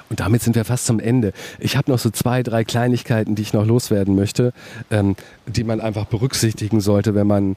Und 0.08 0.20
damit 0.20 0.42
sind 0.42 0.54
wir 0.54 0.64
fast 0.64 0.86
zum 0.86 1.00
Ende. 1.00 1.32
Ich 1.58 1.76
habe 1.76 1.90
noch 1.90 1.98
so 1.98 2.10
zwei, 2.10 2.42
drei 2.42 2.64
Kleinigkeiten, 2.64 3.34
die 3.34 3.42
ich 3.42 3.52
noch 3.52 3.66
loswerden 3.66 4.14
möchte, 4.14 4.52
ähm, 4.90 5.16
die 5.46 5.64
man 5.64 5.80
einfach 5.80 6.06
berücksichtigen 6.06 6.80
sollte, 6.80 7.14
wenn 7.14 7.26
man 7.26 7.56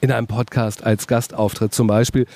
in 0.00 0.10
einem 0.10 0.26
Podcast 0.26 0.84
als 0.84 1.06
Gast 1.06 1.32
auftritt. 1.34 1.72
Zum 1.72 1.86
Beispiel, 1.86 2.26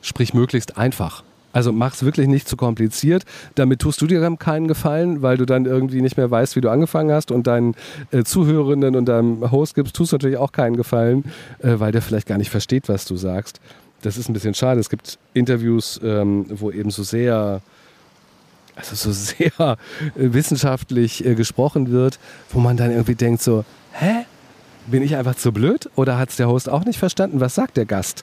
sprich 0.00 0.32
möglichst 0.32 0.78
einfach. 0.78 1.24
Also 1.54 1.72
mach 1.72 1.94
es 1.94 2.04
wirklich 2.04 2.26
nicht 2.26 2.48
zu 2.48 2.56
kompliziert. 2.56 3.24
Damit 3.54 3.80
tust 3.80 4.02
du 4.02 4.06
dir 4.06 4.20
keinen 4.36 4.66
Gefallen, 4.66 5.22
weil 5.22 5.36
du 5.36 5.46
dann 5.46 5.66
irgendwie 5.66 6.02
nicht 6.02 6.16
mehr 6.16 6.28
weißt, 6.30 6.56
wie 6.56 6.60
du 6.60 6.68
angefangen 6.68 7.12
hast 7.12 7.30
und 7.30 7.46
deinen 7.46 7.76
äh, 8.10 8.24
Zuhörenden 8.24 8.96
und 8.96 9.06
deinem 9.06 9.52
Host 9.52 9.76
gibst, 9.76 9.94
tust 9.94 10.10
du 10.10 10.16
natürlich 10.16 10.36
auch 10.36 10.50
keinen 10.50 10.76
Gefallen, 10.76 11.24
äh, 11.60 11.78
weil 11.78 11.92
der 11.92 12.02
vielleicht 12.02 12.26
gar 12.26 12.38
nicht 12.38 12.50
versteht, 12.50 12.88
was 12.88 13.04
du 13.04 13.16
sagst. 13.16 13.60
Das 14.02 14.18
ist 14.18 14.28
ein 14.28 14.32
bisschen 14.32 14.54
schade. 14.54 14.80
Es 14.80 14.90
gibt 14.90 15.18
Interviews, 15.32 16.00
ähm, 16.02 16.46
wo 16.50 16.72
eben 16.72 16.90
so 16.90 17.04
sehr 17.04 17.62
also 18.74 18.96
so 18.96 19.12
sehr 19.12 19.52
äh, 19.60 19.76
wissenschaftlich 20.16 21.24
äh, 21.24 21.36
gesprochen 21.36 21.92
wird, 21.92 22.18
wo 22.50 22.58
man 22.58 22.76
dann 22.76 22.90
irgendwie 22.90 23.14
denkt 23.14 23.42
so, 23.42 23.64
hä? 23.92 24.26
Bin 24.86 25.02
ich 25.02 25.16
einfach 25.16 25.34
zu 25.36 25.50
blöd? 25.50 25.88
Oder 25.94 26.18
hat 26.18 26.28
es 26.28 26.36
der 26.36 26.48
Host 26.48 26.68
auch 26.68 26.84
nicht 26.84 26.98
verstanden? 26.98 27.40
Was 27.40 27.54
sagt 27.54 27.78
der 27.78 27.86
Gast? 27.86 28.22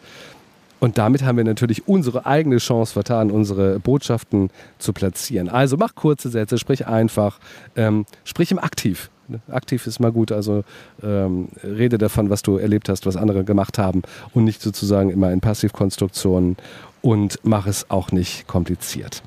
Und 0.82 0.98
damit 0.98 1.22
haben 1.24 1.38
wir 1.38 1.44
natürlich 1.44 1.88
unsere 1.88 2.26
eigene 2.26 2.58
Chance 2.58 2.94
vertan, 2.94 3.30
unsere 3.30 3.80
Botschaften 3.80 4.50
zu 4.80 4.94
platzieren. 4.94 5.48
Also 5.48 5.78
mach 5.78 5.94
kurze 5.94 6.30
Sätze, 6.30 6.58
sprich 6.58 6.88
einfach, 6.88 7.40
ähm, 7.76 8.08
sprich 8.24 8.52
im 8.52 8.58
Aktiv. 8.58 9.12
Aktiv 9.48 9.86
ist 9.86 10.00
mal 10.00 10.12
gut, 10.12 10.32
also 10.32 10.64
ähm, 11.04 11.50
rede 11.64 12.00
davon, 12.00 12.32
was 12.32 12.42
du 12.42 12.58
erlebt 12.58 12.90
hast, 12.90 13.06
was 13.06 13.16
andere 13.16 13.44
gemacht 13.44 13.78
haben 13.78 14.02
und 14.34 14.44
nicht 14.44 14.60
sozusagen 14.60 15.12
immer 15.12 15.32
in 15.32 15.40
Passivkonstruktionen 15.40 16.58
und 17.04 17.38
mach 17.44 17.68
es 17.68 17.92
auch 17.92 18.12
nicht 18.12 18.48
kompliziert. 18.48 19.22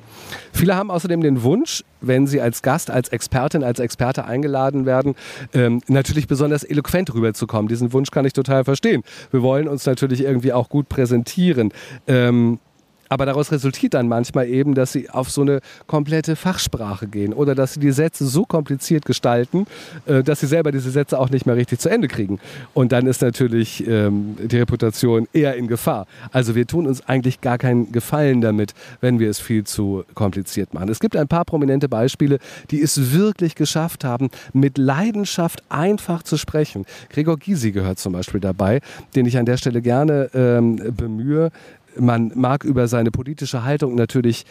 Viele 0.53 0.77
haben 0.77 0.91
außerdem 0.91 1.21
den 1.21 1.43
Wunsch, 1.43 1.85
wenn 2.01 2.27
sie 2.27 2.41
als 2.41 2.63
Gast, 2.63 2.91
als 2.91 3.09
Expertin, 3.09 3.65
als 3.65 3.81
Experte 3.81 4.25
eingeladen 4.25 4.87
werden, 4.87 5.15
ähm, 5.53 5.81
natürlich 5.89 6.27
besonders 6.27 6.65
eloquent 6.65 7.13
rüberzukommen. 7.15 7.69
Diesen 7.69 7.93
Wunsch 7.93 8.11
kann 8.11 8.25
ich 8.25 8.33
total 8.33 8.65
verstehen. 8.65 9.03
Wir 9.31 9.43
wollen 9.43 9.69
uns 9.69 9.87
natürlich 9.87 10.23
irgendwie 10.23 10.53
auch 10.53 10.69
gut 10.69 10.89
präsentieren. 10.89 11.73
Ähm, 12.07 12.59
aber 13.09 13.27
daraus 13.27 13.53
resultiert 13.53 13.95
dann 13.95 14.09
manchmal 14.09 14.49
eben, 14.49 14.75
dass 14.75 14.93
sie 14.93 15.11
auf 15.11 15.31
so 15.31 15.43
eine 15.43 15.61
komplette 15.87 16.37
Fachsprache 16.37 17.07
gehen 17.07 17.33
oder 17.33 17.55
dass 17.55 17.75
sie 17.75 17.81
die 17.81 17.93
Sätze 17.93 18.27
so 18.27 18.45
kompliziert 18.45 19.05
gestalten, 19.05 19.67
äh, 20.07 20.23
dass 20.23 20.41
sie 20.41 20.47
selber 20.47 20.73
diese 20.73 20.91
Sätze 20.91 21.19
auch 21.19 21.31
nicht 21.31 21.47
mehr 21.47 21.57
richtig 21.57 21.81
zu 21.81 21.89
Ende 21.89 22.09
kriegen. 22.09 22.39
Und 22.73 22.93
dann 22.93 23.07
ist 23.07 23.23
natürlich 23.23 23.87
ähm, 23.87 24.37
die 24.41 24.59
Reputation 24.59 25.29
eher 25.33 25.57
in 25.57 25.69
Gefahr. 25.69 26.07
Also 26.33 26.55
wir 26.55 26.67
tun 26.67 26.87
uns 26.87 27.07
eigentlich 27.09 27.41
gar 27.41 27.59
keinen 27.59 27.93
Gefallen 27.93 28.41
damit, 28.41 28.75
wenn 29.01 29.19
wir 29.19 29.31
es 29.31 29.41
viel 29.41 29.65
zu 29.65 30.05
kompliziert 30.15 30.75
machen. 30.75 30.89
Es 30.89 31.01
gibt 31.01 31.17
ein 31.17 31.29
paar 31.29 31.45
prominente 31.45 31.89
Beispiele, 31.89 32.39
die 32.71 32.83
es 32.83 33.13
wirklich 33.13 33.55
geschafft 33.55 34.05
haben, 34.05 34.31
mit 34.53 34.79
Leidenschaft 34.79 35.63
einfach 35.69 36.23
zu 36.23 36.37
sprechen. 36.37 36.85
Gregor 37.11 37.39
Gysi 37.39 37.73
gehört 37.73 37.99
zum 37.99 38.13
Beispiel 38.13 38.41
dabei, 38.41 38.81
den 39.15 39.27
ich 39.27 39.39
an 39.39 39.47
der 39.47 39.57
Stelle 39.57 39.83
gerne 39.83 40.31
ähm, 40.35 40.77
bemühe 40.97 41.51
man 41.99 42.33
mag 42.35 42.65
über 42.65 42.89
seine 42.89 43.11
politische 43.11 43.65
Haltung 43.65 43.95
natürlich 43.95 44.47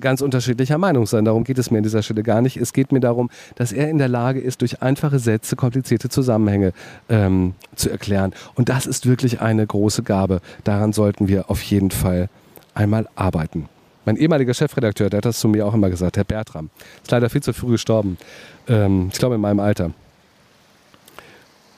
ganz 0.00 0.20
unterschiedlicher 0.20 0.78
Meinung 0.78 1.06
sein. 1.06 1.24
Darum 1.24 1.44
geht 1.44 1.58
es 1.58 1.70
mir 1.70 1.78
an 1.78 1.82
dieser 1.82 2.02
Stelle 2.02 2.22
gar 2.22 2.40
nicht. 2.40 2.56
Es 2.56 2.72
geht 2.72 2.92
mir 2.92 3.00
darum, 3.00 3.30
dass 3.56 3.72
er 3.72 3.90
in 3.90 3.98
der 3.98 4.08
Lage 4.08 4.40
ist, 4.40 4.60
durch 4.60 4.82
einfache 4.82 5.18
Sätze 5.18 5.56
komplizierte 5.56 6.08
Zusammenhänge 6.08 6.72
ähm, 7.08 7.54
zu 7.74 7.90
erklären. 7.90 8.32
Und 8.54 8.68
das 8.68 8.86
ist 8.86 9.06
wirklich 9.06 9.40
eine 9.40 9.66
große 9.66 10.02
Gabe. 10.02 10.40
Daran 10.64 10.92
sollten 10.92 11.28
wir 11.28 11.50
auf 11.50 11.62
jeden 11.62 11.90
Fall 11.90 12.28
einmal 12.74 13.08
arbeiten. 13.16 13.68
Mein 14.04 14.16
ehemaliger 14.16 14.54
Chefredakteur, 14.54 15.10
der 15.10 15.18
hat 15.18 15.24
das 15.24 15.38
zu 15.38 15.48
mir 15.48 15.66
auch 15.66 15.74
immer 15.74 15.90
gesagt, 15.90 16.16
Herr 16.16 16.24
Bertram, 16.24 16.70
ist 17.02 17.10
leider 17.10 17.30
viel 17.30 17.42
zu 17.42 17.52
früh 17.52 17.72
gestorben. 17.72 18.18
Ähm, 18.68 19.10
ich 19.12 19.18
glaube 19.18 19.36
in 19.36 19.40
meinem 19.40 19.60
Alter. 19.60 19.92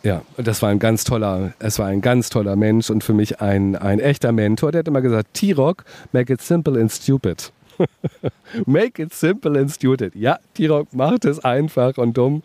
Ja, 0.05 0.21
das 0.37 0.61
war 0.61 0.69
ein 0.69 0.79
ganz 0.79 1.05
toller, 1.05 1.55
es 1.59 1.79
war 1.79 1.87
ein 1.87 2.03
ganz 2.03 2.29
toller 2.29 2.57
Mensch 2.57 2.91
und 2.91 3.03
für 3.03 3.15
mich 3.15 3.41
ein, 3.41 3.75
ein 3.75 4.01
echter 4.01 4.33
Mentor. 4.33 4.71
Der 4.71 4.81
hat 4.81 4.89
immer 4.89 5.01
gesagt, 5.01 5.33
T-Rock, 5.33 5.85
make 6.13 6.31
it 6.31 6.43
simple 6.43 6.79
and 6.79 6.93
stupid. 6.93 7.51
make 8.67 9.03
it 9.03 9.15
simple 9.15 9.59
and 9.59 9.73
stupid. 9.73 10.15
Ja, 10.15 10.39
T-Rock 10.53 10.93
macht 10.93 11.25
es 11.25 11.43
einfach 11.43 11.97
und 11.97 12.19
dumm. 12.19 12.43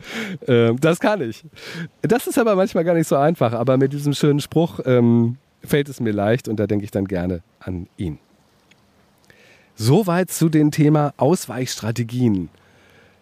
Ähm, 0.47 0.79
das 0.79 1.01
kann 1.01 1.21
ich. 1.21 1.43
Das 2.01 2.27
ist 2.27 2.39
aber 2.39 2.55
manchmal 2.55 2.85
gar 2.85 2.93
nicht 2.93 3.09
so 3.09 3.17
einfach, 3.17 3.51
aber 3.51 3.75
mit 3.75 3.91
diesem 3.91 4.13
schönen 4.13 4.39
Spruch 4.39 4.79
ähm, 4.85 5.35
fällt 5.61 5.89
es 5.89 5.99
mir 5.99 6.13
leicht 6.13 6.47
und 6.47 6.61
da 6.61 6.65
denke 6.65 6.85
ich 6.85 6.91
dann 6.91 7.05
gerne 7.05 7.41
an 7.59 7.87
ihn. 7.97 8.19
Soweit 9.75 10.31
zu 10.31 10.47
dem 10.47 10.71
Thema 10.71 11.13
Ausweichstrategien. 11.17 12.47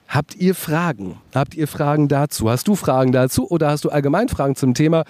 Habt 0.07 0.35
ihr 0.35 0.55
Fragen? 0.55 1.17
Habt 1.35 1.55
ihr 1.55 1.67
Fragen 1.67 2.07
dazu? 2.07 2.49
Hast 2.49 2.67
du 2.67 2.75
Fragen 2.75 3.11
dazu 3.11 3.49
oder 3.49 3.69
hast 3.69 3.83
du 3.83 3.89
allgemein 3.89 4.29
Fragen 4.29 4.55
zum 4.55 4.73
Thema? 4.73 5.03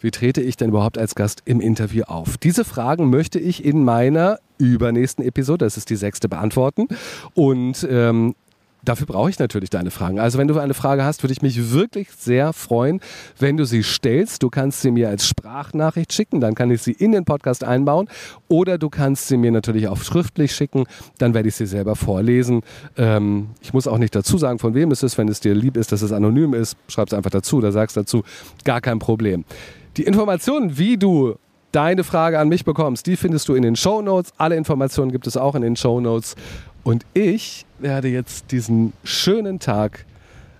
Wie 0.00 0.12
trete 0.12 0.40
ich 0.42 0.56
denn 0.56 0.68
überhaupt 0.68 0.96
als 0.96 1.16
Gast 1.16 1.42
im 1.44 1.60
Interview 1.60 2.04
auf? 2.04 2.36
Diese 2.38 2.64
Fragen 2.64 3.10
möchte 3.10 3.40
ich 3.40 3.64
in 3.64 3.84
meiner 3.84 4.38
übernächsten 4.58 5.24
Episode, 5.24 5.64
das 5.64 5.76
ist 5.76 5.90
die 5.90 5.96
sechste, 5.96 6.28
beantworten. 6.28 6.86
Und 7.34 7.86
ähm, 7.90 8.36
Dafür 8.84 9.06
brauche 9.06 9.30
ich 9.30 9.38
natürlich 9.38 9.70
deine 9.70 9.90
Fragen. 9.90 10.18
Also 10.18 10.38
wenn 10.38 10.48
du 10.48 10.58
eine 10.58 10.74
Frage 10.74 11.04
hast, 11.04 11.22
würde 11.22 11.32
ich 11.32 11.42
mich 11.42 11.72
wirklich 11.72 12.08
sehr 12.10 12.52
freuen, 12.52 13.00
wenn 13.38 13.56
du 13.56 13.64
sie 13.64 13.82
stellst. 13.82 14.42
Du 14.42 14.50
kannst 14.50 14.82
sie 14.82 14.90
mir 14.90 15.08
als 15.08 15.26
Sprachnachricht 15.26 16.12
schicken, 16.12 16.40
dann 16.40 16.54
kann 16.54 16.70
ich 16.70 16.82
sie 16.82 16.92
in 16.92 17.12
den 17.12 17.24
Podcast 17.24 17.64
einbauen. 17.64 18.08
Oder 18.48 18.78
du 18.78 18.90
kannst 18.90 19.28
sie 19.28 19.36
mir 19.36 19.52
natürlich 19.52 19.88
auch 19.88 19.98
schriftlich 19.98 20.54
schicken, 20.54 20.84
dann 21.18 21.34
werde 21.34 21.48
ich 21.48 21.54
sie 21.54 21.66
selber 21.66 21.96
vorlesen. 21.96 22.62
Ähm, 22.96 23.48
ich 23.60 23.72
muss 23.72 23.86
auch 23.86 23.98
nicht 23.98 24.14
dazu 24.14 24.38
sagen, 24.38 24.58
von 24.58 24.74
wem 24.74 24.90
es 24.90 25.02
ist. 25.02 25.18
Wenn 25.18 25.28
es 25.28 25.40
dir 25.40 25.54
lieb 25.54 25.76
ist, 25.76 25.92
dass 25.92 26.02
es 26.02 26.12
anonym 26.12 26.54
ist, 26.54 26.76
schreib 26.88 27.08
es 27.08 27.14
einfach 27.14 27.30
dazu 27.30 27.58
oder 27.58 27.72
sagst 27.72 27.96
dazu. 27.96 28.22
Gar 28.64 28.80
kein 28.80 28.98
Problem. 28.98 29.44
Die 29.96 30.02
Informationen, 30.02 30.76
wie 30.76 30.96
du 30.96 31.36
deine 31.74 32.04
Frage 32.04 32.38
an 32.38 32.48
mich 32.48 32.64
bekommst, 32.64 33.06
die 33.06 33.16
findest 33.16 33.48
du 33.48 33.54
in 33.54 33.62
den 33.62 33.76
Show 33.76 34.00
Notes. 34.00 34.32
Alle 34.38 34.56
Informationen 34.56 35.10
gibt 35.10 35.26
es 35.26 35.36
auch 35.36 35.54
in 35.54 35.62
den 35.62 35.76
Show 35.76 36.00
Notes. 36.00 36.36
Und 36.84 37.06
ich 37.14 37.64
werde 37.78 38.08
jetzt 38.08 38.52
diesen 38.52 38.92
schönen 39.04 39.58
Tag 39.58 40.04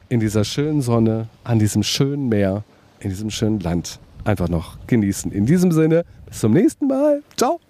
in 0.08 0.20
dieser 0.20 0.44
schönen 0.44 0.80
Sonne, 0.80 1.28
an 1.44 1.58
diesem 1.58 1.82
schönen 1.82 2.30
Meer, 2.30 2.64
in 3.00 3.10
diesem 3.10 3.30
schönen 3.30 3.60
Land 3.60 4.00
einfach 4.24 4.48
noch 4.48 4.78
genießen. 4.86 5.30
In 5.30 5.44
diesem 5.44 5.70
Sinne, 5.70 6.04
bis 6.26 6.40
zum 6.40 6.52
nächsten 6.52 6.86
Mal. 6.86 7.22
Ciao. 7.36 7.60